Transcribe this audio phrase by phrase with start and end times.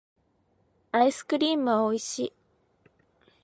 [0.93, 2.33] アイスクリームはおいしい